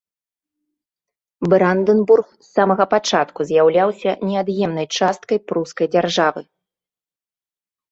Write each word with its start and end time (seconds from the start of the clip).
Брандэнбург 1.53 2.27
з 2.47 2.49
самага 2.55 2.85
пачатку 2.95 3.39
з'яўляўся 3.51 4.11
неад'емнай 4.31 4.87
часткай 5.03 5.37
прускай 5.55 5.87
дзяржавы. 5.99 6.41